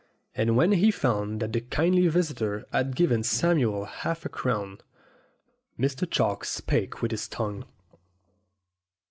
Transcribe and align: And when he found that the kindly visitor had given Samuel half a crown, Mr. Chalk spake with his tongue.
And 0.33 0.57
when 0.57 0.71
he 0.71 0.89
found 0.89 1.41
that 1.41 1.53
the 1.53 1.61
kindly 1.61 2.07
visitor 2.07 2.65
had 2.73 2.95
given 2.95 3.21
Samuel 3.21 3.85
half 3.85 4.25
a 4.25 4.29
crown, 4.29 4.79
Mr. 5.79 6.09
Chalk 6.09 6.43
spake 6.43 7.03
with 7.03 7.11
his 7.11 7.27
tongue. 7.27 7.65